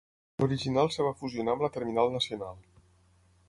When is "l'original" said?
0.43-0.89